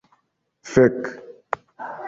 [0.71, 1.03] Fek'...